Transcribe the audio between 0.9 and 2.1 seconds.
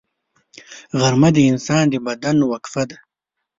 غرمه د انسان د